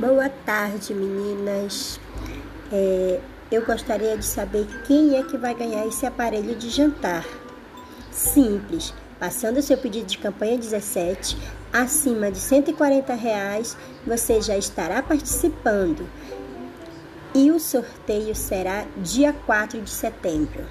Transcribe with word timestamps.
Boa 0.00 0.30
tarde, 0.30 0.94
meninas. 0.94 2.00
É, 2.72 3.20
eu 3.52 3.66
gostaria 3.66 4.16
de 4.16 4.24
saber 4.24 4.66
quem 4.86 5.18
é 5.18 5.22
que 5.22 5.36
vai 5.36 5.54
ganhar 5.54 5.86
esse 5.86 6.06
aparelho 6.06 6.54
de 6.54 6.70
jantar. 6.70 7.26
Simples. 8.10 8.94
Passando 9.18 9.58
o 9.58 9.62
seu 9.62 9.76
pedido 9.76 10.06
de 10.06 10.16
campanha 10.16 10.56
17, 10.56 11.36
acima 11.70 12.32
de 12.32 12.38
140 12.38 13.12
reais, 13.12 13.76
você 14.06 14.40
já 14.40 14.56
estará 14.56 15.02
participando. 15.02 16.08
E 17.34 17.50
o 17.50 17.60
sorteio 17.60 18.34
será 18.34 18.86
dia 18.96 19.34
4 19.44 19.82
de 19.82 19.90
setembro. 19.90 20.64